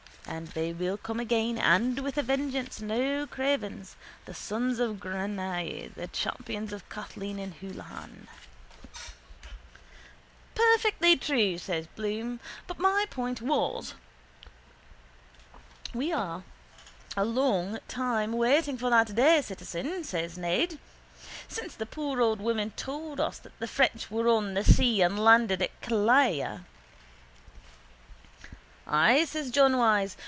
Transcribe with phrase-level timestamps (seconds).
[0.27, 5.89] And they will come again and with a vengeance, no cravens, the sons of Granuaile,
[5.93, 8.29] the champions of Kathleen ni Houlihan.
[10.55, 12.39] —Perfectly true, says Bloom.
[12.65, 13.93] But my point was...
[15.93, 16.43] —We are
[17.17, 20.79] a long time waiting for that day, citizen, says Ned.
[21.49, 25.19] Since the poor old woman told us that the French were on the sea and
[25.19, 26.63] landed at Killala.
[28.87, 30.17] —Ay, says John Wyse.